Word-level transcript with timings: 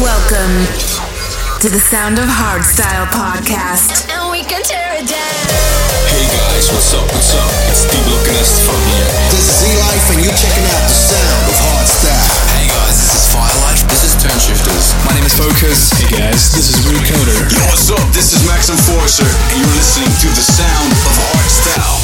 Welcome 0.00 0.64
to 1.60 1.68
the 1.68 1.76
Sound 1.76 2.16
of 2.16 2.24
Hardstyle 2.24 3.04
podcast. 3.12 4.08
And 4.08 4.32
we 4.32 4.40
can 4.40 4.64
tear 4.64 4.96
it 4.96 5.04
down. 5.04 5.44
Hey 6.08 6.24
guys, 6.24 6.72
what's 6.72 6.96
up? 6.96 7.04
What's 7.12 7.36
up? 7.36 7.44
It's 7.68 7.84
Steve 7.84 8.08
Lokenest 8.08 8.64
from 8.64 8.80
here. 8.88 9.04
This 9.28 9.44
is 9.44 9.60
Z-Life 9.60 10.06
and 10.16 10.24
you're 10.24 10.38
checking 10.40 10.64
out 10.72 10.88
the 10.88 10.96
sound 10.96 11.44
of 11.52 11.56
hardstyle. 11.60 12.32
Hey 12.48 12.72
guys, 12.72 12.96
this 12.96 13.12
is 13.12 13.24
Firelife. 13.28 13.84
This 13.92 14.02
is 14.08 14.16
Toneshifterz. 14.24 14.96
My 15.04 15.12
name 15.12 15.28
is 15.28 15.36
Focus. 15.36 15.92
Hey 15.92 16.08
guys, 16.16 16.48
this 16.56 16.72
is 16.72 16.80
Recoder. 16.88 17.52
Yo, 17.52 17.60
what's 17.68 17.92
up? 17.92 18.00
This 18.16 18.32
is 18.32 18.40
Max 18.48 18.72
Enforcer, 18.72 19.28
and 19.28 19.60
you're 19.60 19.76
listening 19.76 20.08
to 20.24 20.32
the 20.32 20.40
sound 20.48 20.96
of 20.96 21.12
hardstyle. 21.28 22.00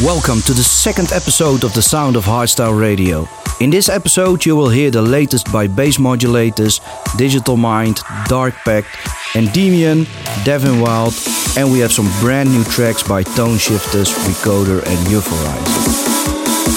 Welcome 0.00 0.40
to 0.48 0.56
the 0.56 0.64
second 0.64 1.12
episode 1.12 1.60
of 1.60 1.76
the 1.76 1.84
Sound 1.84 2.16
of 2.16 2.24
Hardstyle 2.24 2.72
Radio. 2.72 3.28
In 3.60 3.70
this 3.70 3.88
episode, 3.88 4.46
you 4.46 4.54
will 4.54 4.68
hear 4.68 4.88
the 4.92 5.02
latest 5.02 5.52
by 5.52 5.66
Bass 5.66 5.96
Modulators, 5.98 6.80
Digital 7.16 7.56
Mind, 7.56 7.98
Dark 8.28 8.54
Pact, 8.64 8.86
Endymion, 9.34 10.06
Devin 10.44 10.80
Wild, 10.80 11.12
and 11.56 11.72
we 11.72 11.80
have 11.80 11.90
some 11.90 12.08
brand 12.20 12.52
new 12.52 12.62
tracks 12.62 13.02
by 13.02 13.24
Toneshifterz, 13.24 14.14
Recoder, 14.28 14.78
and 14.86 14.98
Euphorizer. 15.08 15.98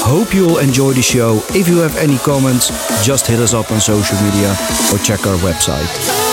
Hope 0.01 0.33
you 0.33 0.47
will 0.47 0.57
enjoy 0.57 0.93
the 0.93 1.03
show. 1.03 1.43
If 1.49 1.67
you 1.67 1.77
have 1.77 1.95
any 1.97 2.17
comments, 2.17 2.70
just 3.05 3.27
hit 3.27 3.39
us 3.39 3.53
up 3.53 3.71
on 3.71 3.79
social 3.79 4.20
media 4.23 4.49
or 4.91 4.98
check 4.98 5.27
our 5.27 5.37
website. 5.37 6.30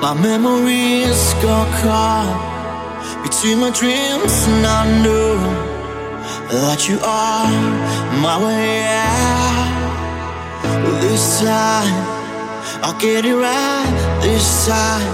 My 0.00 0.14
memories 0.14 1.34
got 1.42 1.66
caught 1.82 3.22
between 3.22 3.58
my 3.60 3.70
dreams, 3.70 4.34
and 4.46 4.66
I 4.66 4.82
know 5.02 5.36
that 6.50 6.88
you 6.88 6.98
are 7.02 7.50
my 8.22 8.36
way 8.44 8.86
out. 8.86 9.76
This 11.00 11.40
time, 11.40 11.94
I'll 12.82 12.98
get 13.00 13.24
it 13.24 13.34
right. 13.34 14.20
This 14.22 14.66
time, 14.66 15.08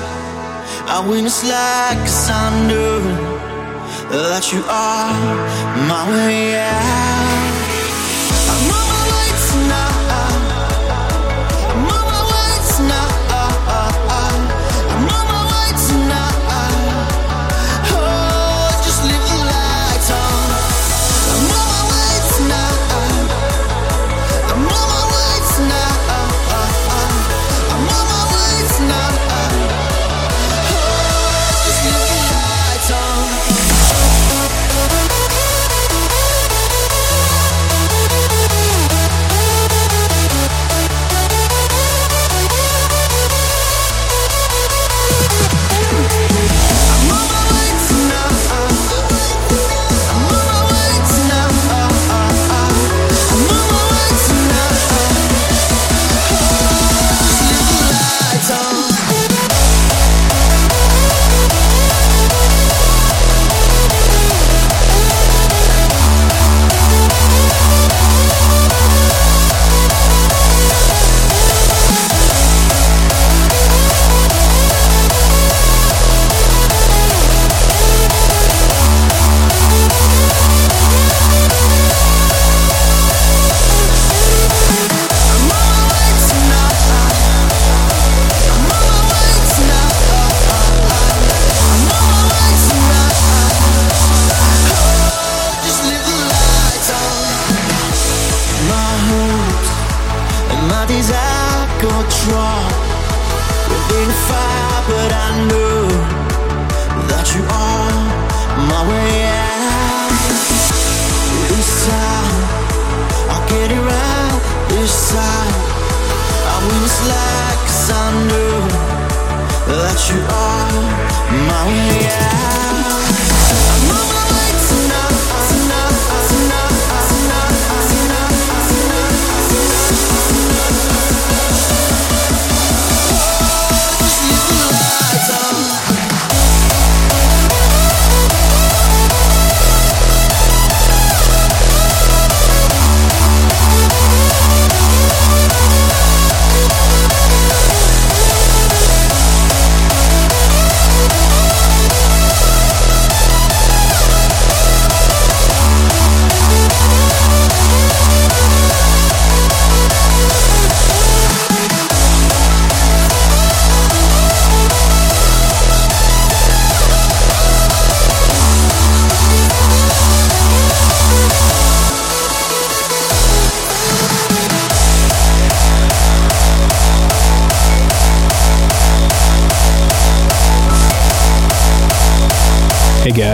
I 0.88 1.00
win 1.08 1.24
this 1.24 1.42
like 1.44 1.98
'cause 1.98 2.30
I 2.30 2.50
knew 2.66 3.02
that 4.10 4.52
you 4.52 4.62
are 4.68 5.14
my 5.88 6.02
way 6.10 6.60
out. 6.60 7.01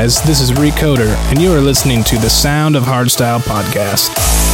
Guys, 0.08 0.22
this 0.22 0.40
is 0.40 0.52
Recoder, 0.52 1.14
and 1.28 1.38
you 1.38 1.52
are 1.52 1.60
listening 1.60 2.02
to 2.04 2.16
the 2.16 2.30
Sound 2.30 2.76
of 2.76 2.84
Hardstyle 2.84 3.40
podcast. 3.40 4.47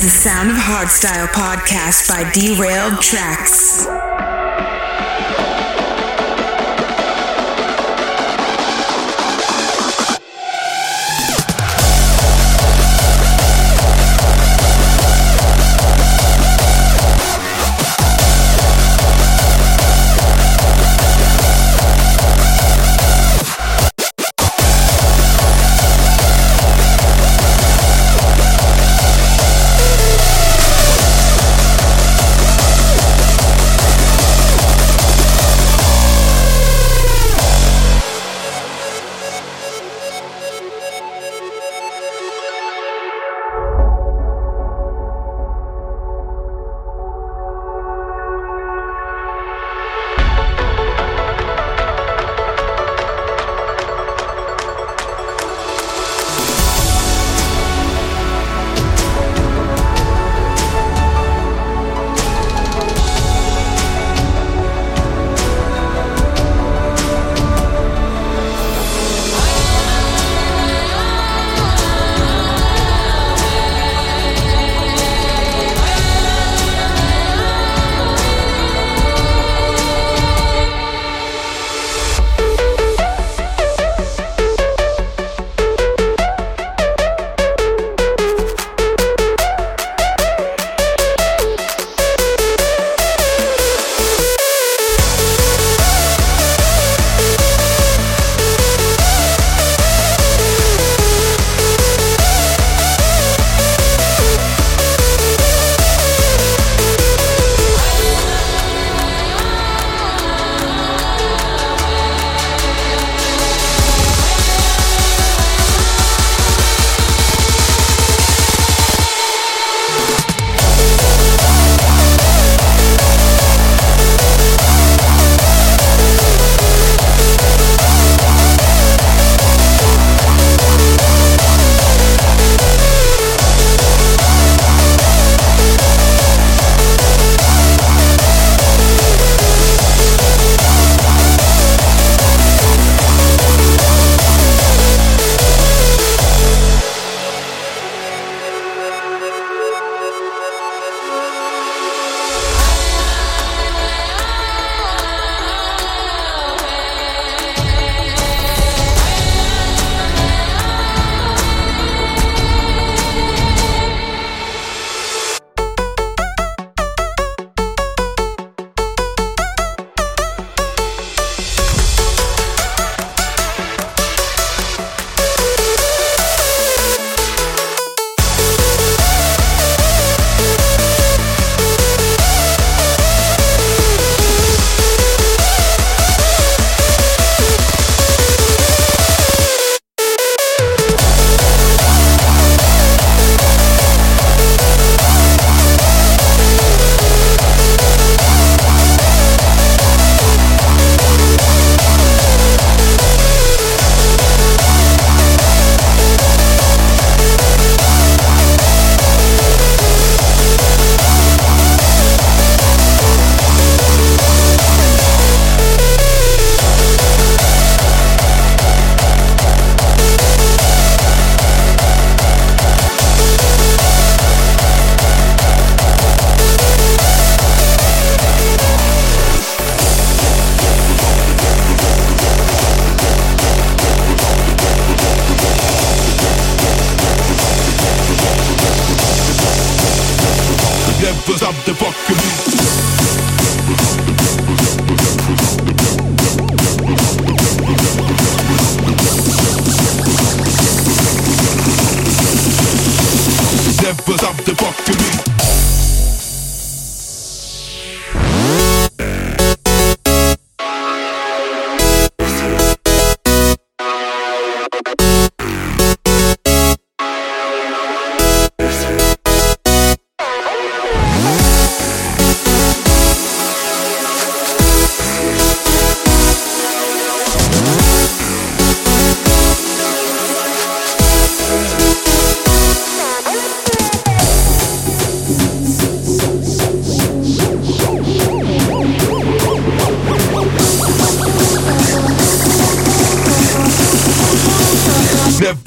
The 0.00 0.08
Sound 0.08 0.50
of 0.50 0.56
Hardstyle 0.56 1.26
podcast 1.26 2.08
by 2.08 2.22
Derailed 2.32 2.94
Traxx. 3.02 3.99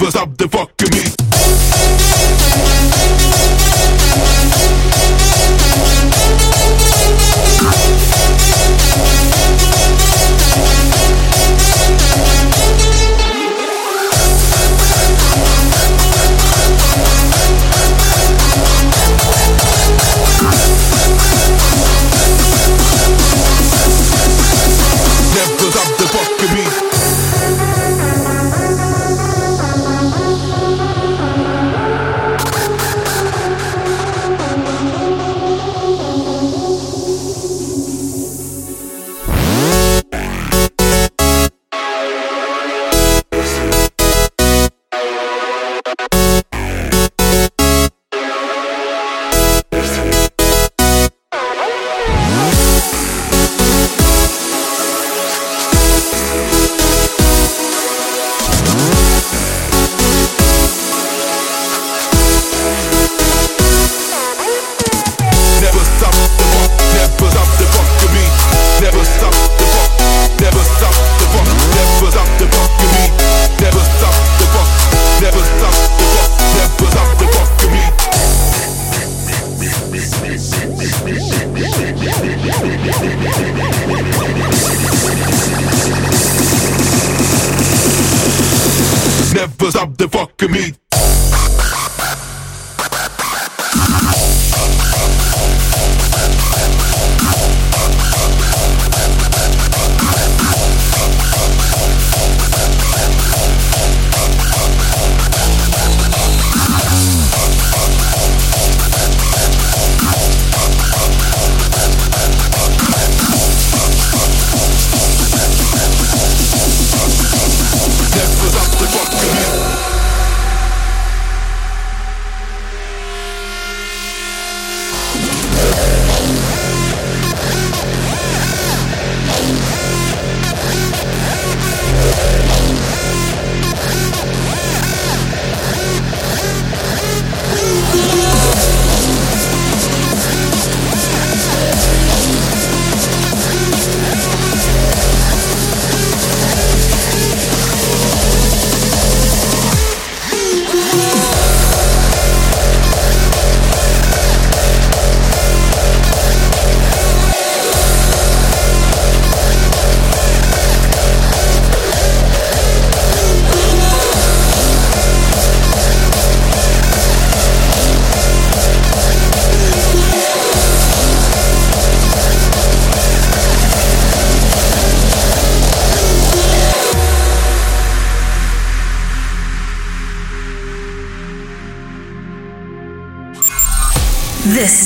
Stop 0.10 0.38
the 0.38 0.48
fuck. 0.50 0.62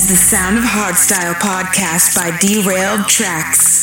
the 0.08 0.16
Sound 0.16 0.58
of 0.58 0.64
Hardstyle 0.64 1.34
podcast 1.34 2.16
by 2.16 2.32
Derailed 2.40 3.02
Traxx. 3.10 3.77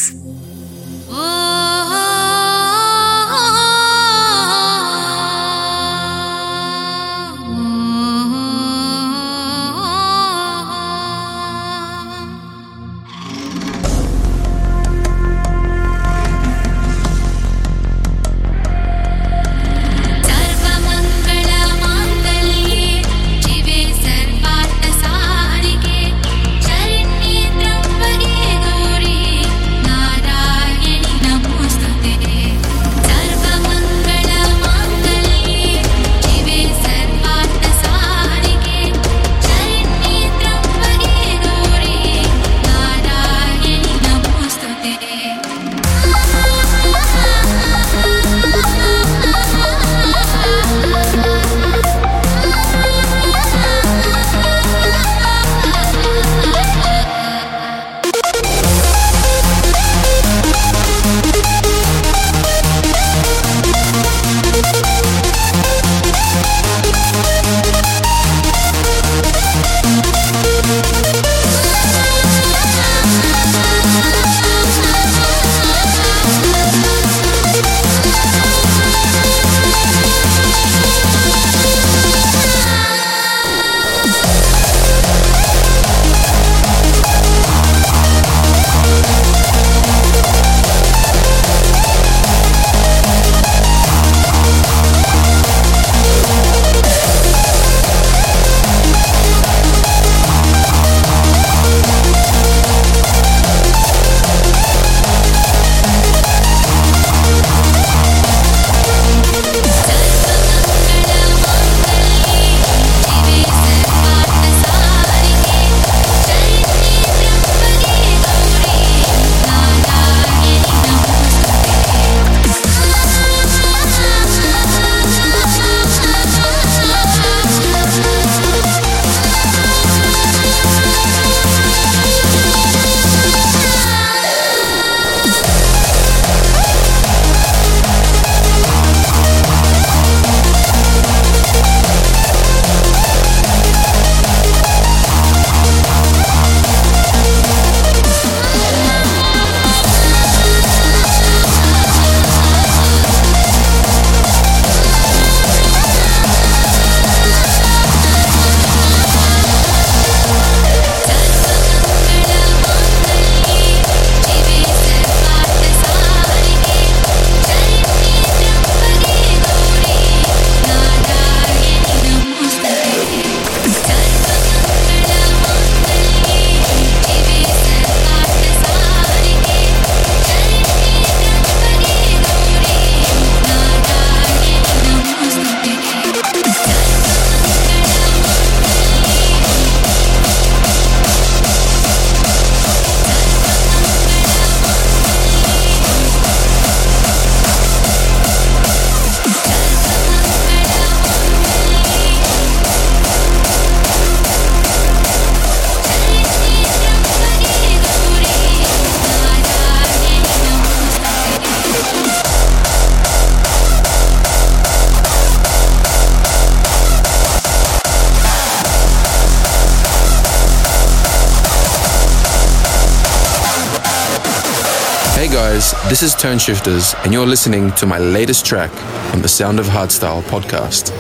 This 225.95 226.03
is 226.03 226.17
Toneshifterz, 226.17 227.01
and 227.05 227.13
you're 227.13 227.25
listening 227.25 227.71
to 227.75 227.87
my 227.87 227.99
latest 227.99 228.45
track 228.45 228.73
on 229.15 229.23
the 229.23 229.29
Sound 229.29 229.61
of 229.61 229.67
Hardstyle 229.67 230.23
podcast. 230.23 230.91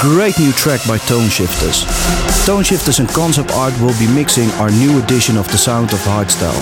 Great 0.00 0.38
new 0.38 0.52
track 0.52 0.80
by 0.86 0.96
Toneshifterz. 0.96 1.84
Tone 2.46 2.62
Shifters 2.62 3.00
and 3.00 3.08
Concept 3.08 3.50
Art 3.50 3.74
will 3.80 3.98
be 3.98 4.06
mixing 4.06 4.48
our 4.52 4.70
new 4.70 4.96
edition 5.02 5.36
of 5.36 5.50
The 5.50 5.58
Sound 5.58 5.92
of 5.92 5.98
Hardstyle. 5.98 6.54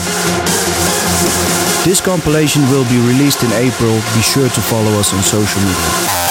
This 1.85 2.01
compilation 2.01 2.63
will 2.71 2.89
be 2.89 2.97
released 3.07 3.43
in 3.43 3.53
April. 3.53 3.93
Be 4.15 4.23
sure 4.23 4.49
to 4.49 4.61
follow 4.63 4.99
us 4.99 5.13
on 5.13 5.23
social 5.23 5.61
media. 5.61 6.26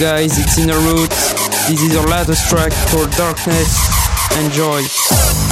Guys, 0.00 0.38
it's 0.38 0.56
Inner 0.56 0.78
Roots. 0.78 1.34
This 1.68 1.82
is 1.82 1.94
our 1.94 2.06
latest 2.06 2.48
track 2.48 2.72
for 2.72 3.06
Darkness. 3.18 3.90
Enjoy. 4.38 5.49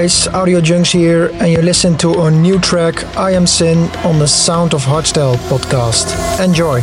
guys, 0.00 0.28
Audio 0.28 0.62
Junks 0.62 0.92
here, 0.92 1.28
and 1.40 1.52
you 1.52 1.60
listen 1.60 1.94
to 1.98 2.22
a 2.22 2.30
new 2.30 2.58
track 2.58 3.04
I 3.18 3.32
Am 3.32 3.46
Sin 3.46 3.90
on 4.02 4.18
the 4.18 4.26
Sound 4.26 4.72
of 4.72 4.82
Hardstyle 4.82 5.36
podcast. 5.50 6.08
Enjoy. 6.42 6.80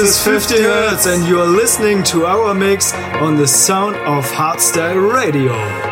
is 0.00 0.22
50 0.22 0.62
Hertz, 0.62 1.06
and 1.06 1.26
you 1.26 1.40
are 1.40 1.46
listening 1.46 2.02
to 2.04 2.24
our 2.24 2.54
mix 2.54 2.94
on 2.94 3.36
the 3.36 3.46
sound 3.46 3.96
of 3.96 4.24
Hardstyle 4.24 5.12
Radio. 5.12 5.89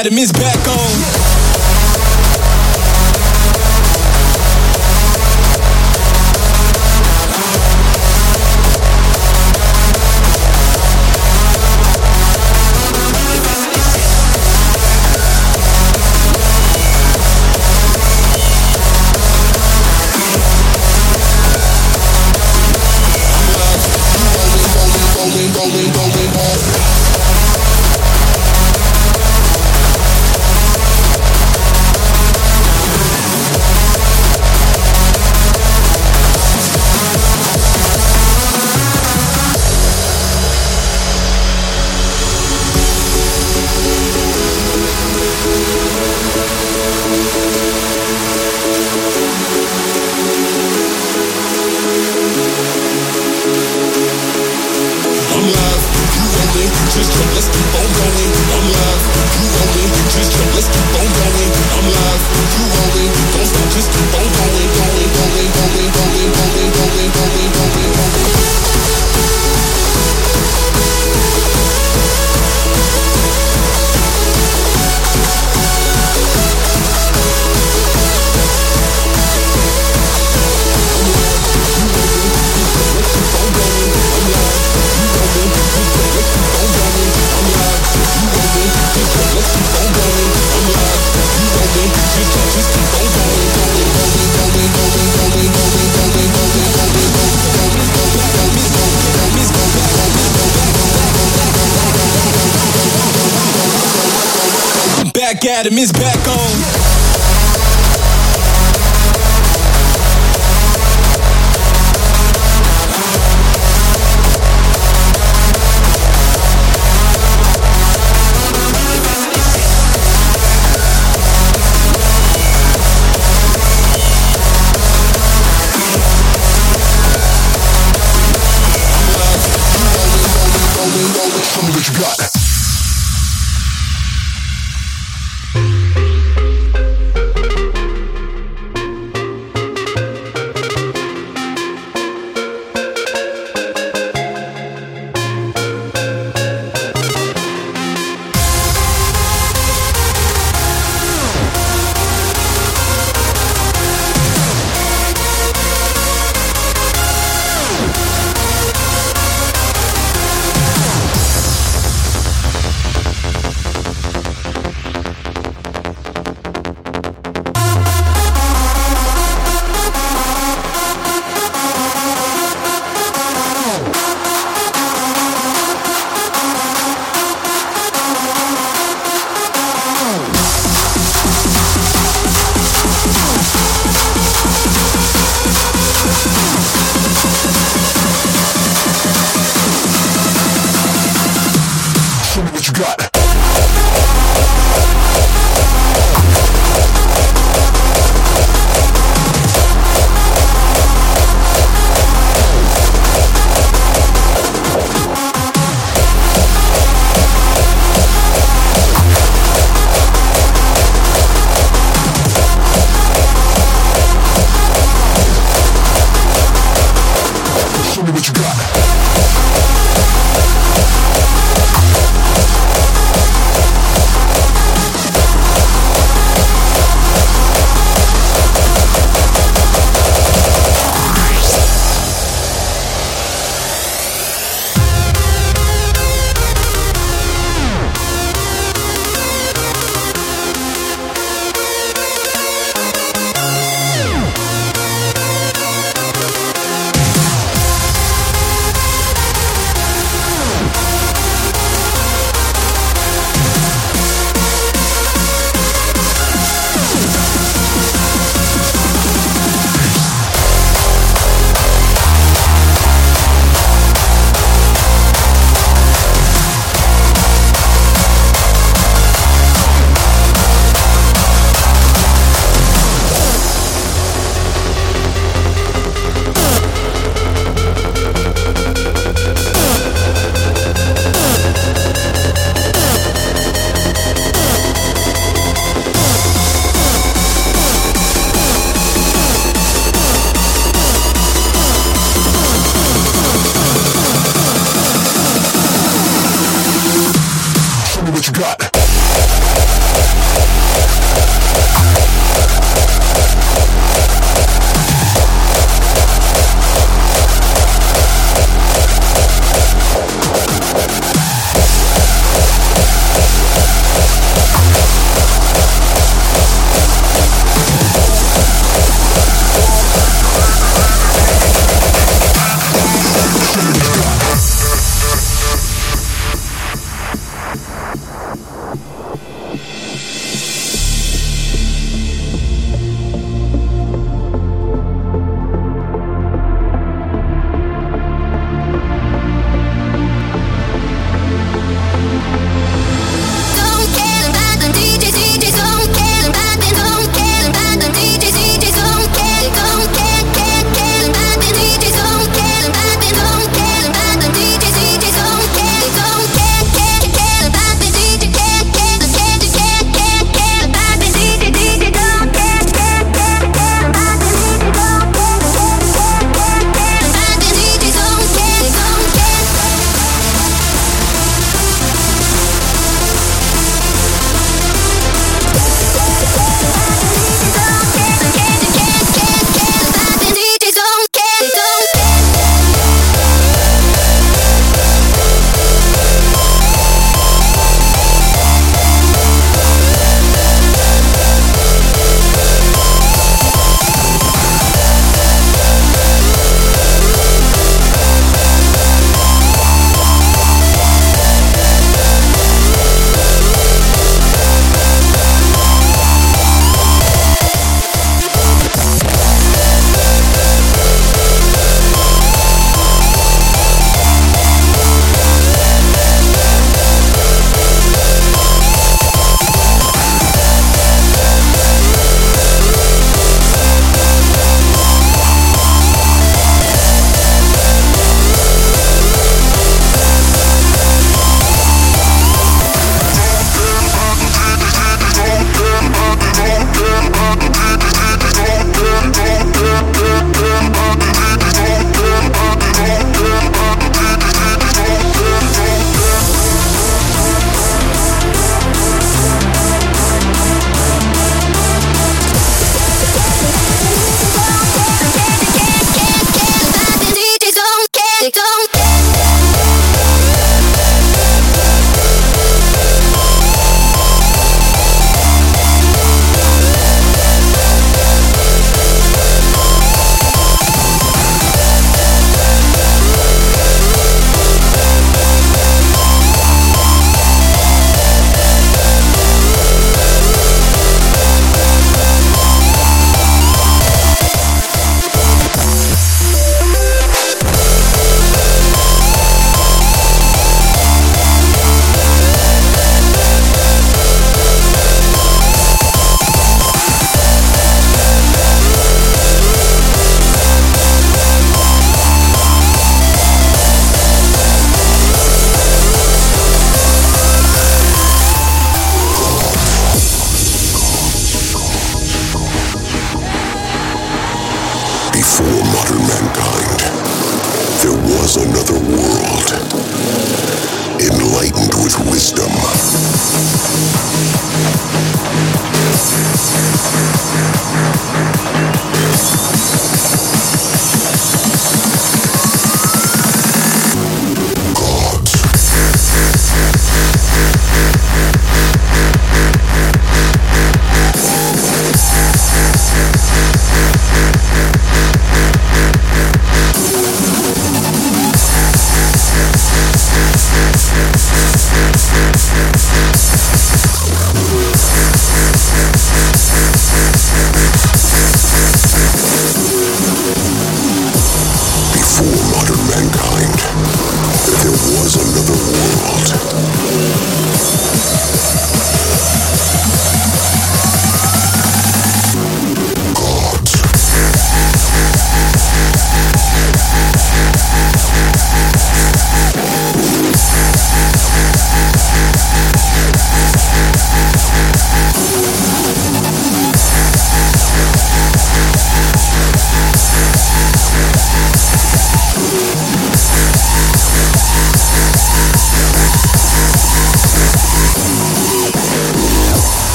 Adam 0.00 0.16
is 0.16 0.32
back 0.32 0.66
on. 0.66 0.89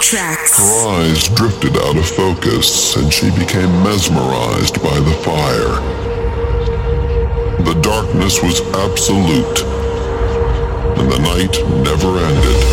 Tracks. 0.00 0.58
Her 0.58 0.88
eyes 0.88 1.28
drifted 1.28 1.76
out 1.76 1.96
of 1.96 2.08
focus 2.08 2.96
and 2.96 3.12
she 3.12 3.30
became 3.30 3.70
mesmerized 3.84 4.82
by 4.82 4.98
the 4.98 5.14
fire. 5.22 5.76
The 7.64 7.74
darkness 7.82 8.42
was 8.42 8.60
absolute 8.74 9.60
and 10.98 11.12
the 11.12 11.18
night 11.18 11.54
never 11.84 12.18
ended. 12.18 12.69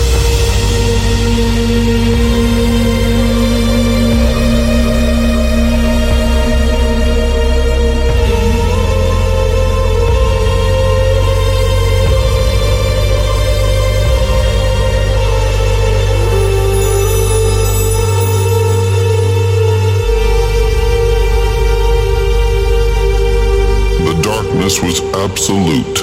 Was 25.50 25.97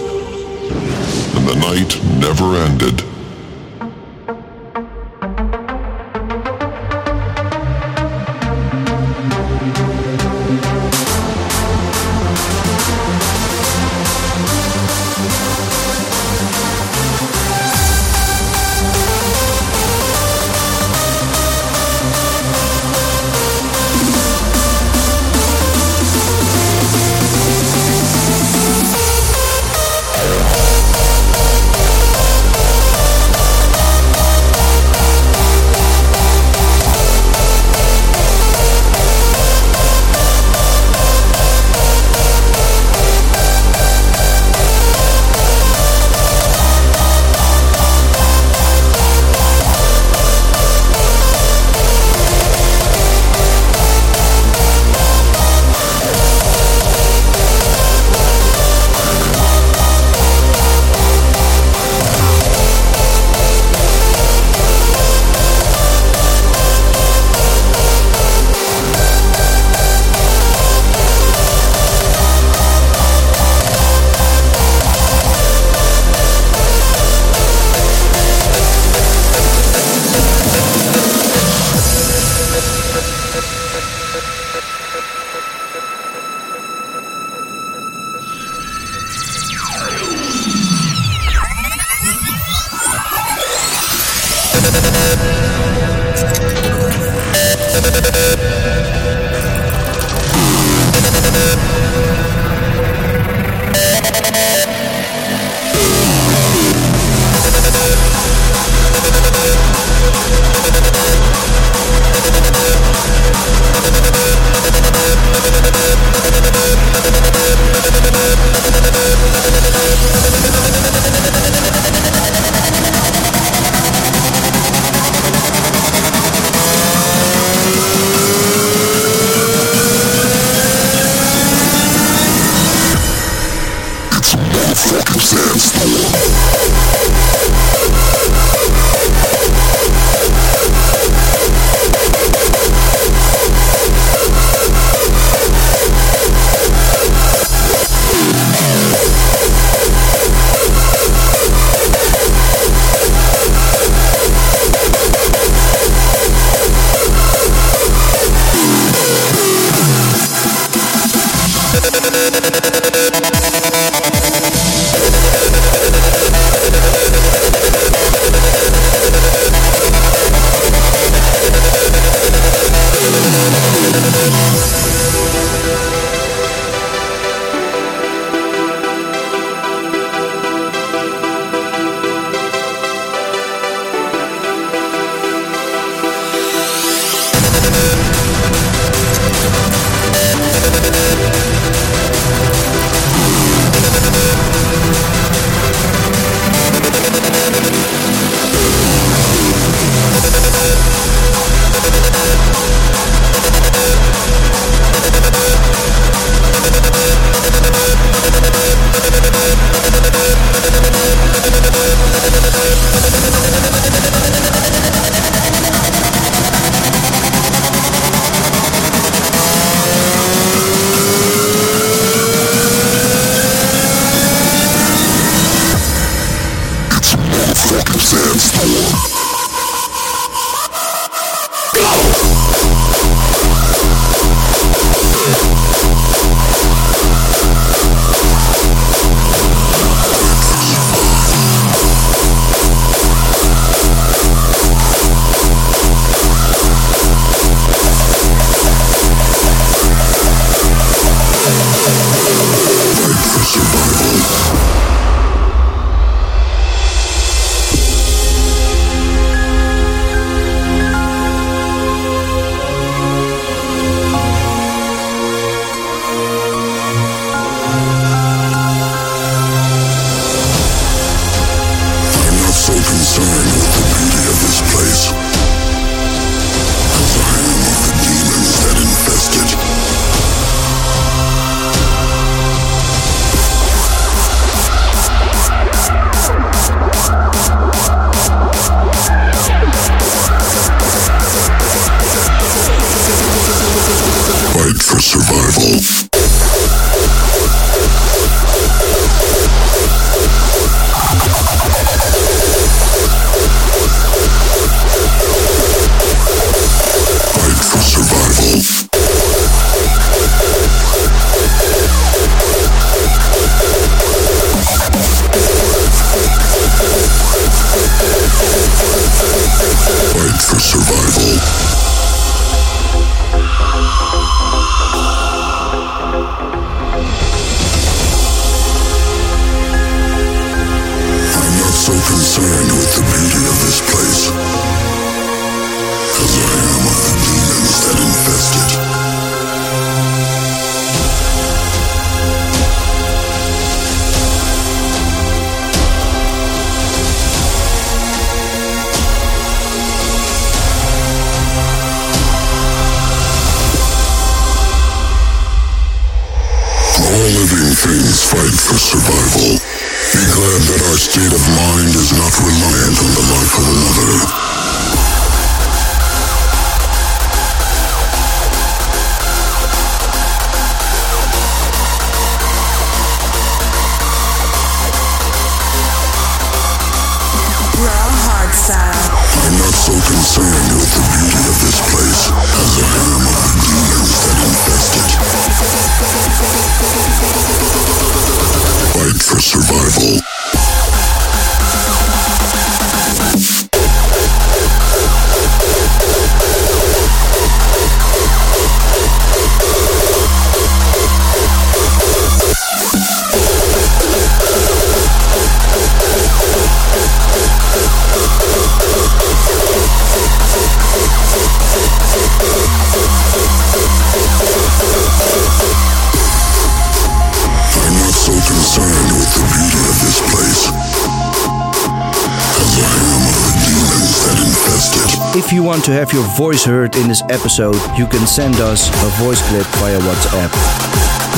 you 425.64 425.72
want 425.72 425.84
to 425.84 425.92
have 425.92 426.12
your 426.12 426.24
voice 426.36 426.62
heard 426.62 426.94
in 426.96 427.08
this 427.08 427.22
episode, 427.32 427.80
you 427.96 428.06
can 428.06 428.26
send 428.26 428.56
us 428.60 428.90
a 429.00 429.08
voice 429.24 429.40
clip 429.48 429.64
via 429.80 429.98
WhatsApp. 430.04 430.52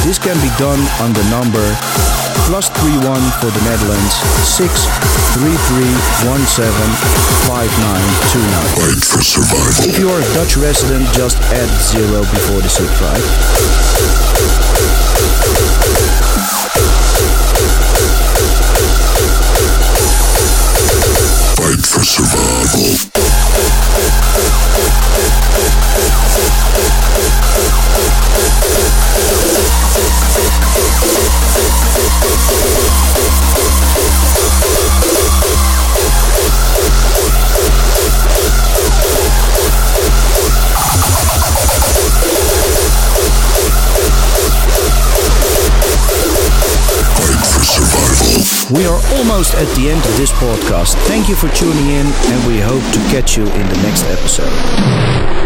This 0.03 0.19
can 0.19 0.35
be 0.43 0.51
done 0.59 0.83
on 0.99 1.15
the 1.15 1.23
number 1.31 1.63
plus 2.51 2.67
31 2.83 3.23
for 3.39 3.55
the 3.55 3.63
Netherlands 3.63 4.19
633175929. 4.59 6.91
Fight 7.47 7.71
for 8.99 9.23
survival. 9.23 9.87
If 9.87 9.95
you 9.95 10.11
are 10.11 10.19
a 10.19 10.31
Dutch 10.35 10.57
resident, 10.57 11.07
just 11.15 11.39
add 11.55 11.71
zero 11.87 12.27
before 12.27 12.67
the 12.67 12.69
subtract. 12.69 13.23
Fight 21.55 21.87
for 21.87 22.03
survival. 22.03 23.06
Almost 49.29 49.55
at 49.55 49.67
the 49.77 49.91
end 49.91 49.99
of 49.99 50.17
this 50.17 50.31
podcast. 50.31 50.95
Thank 51.09 51.29
you 51.29 51.35
for 51.35 51.49
tuning 51.49 51.89
in, 51.89 52.07
and 52.07 52.47
we 52.47 52.61
hope 52.61 52.83
to 52.93 52.99
catch 53.11 53.37
you 53.37 53.43
in 53.43 53.69
the 53.69 53.83
next 53.83 54.05
episode. 54.05 55.46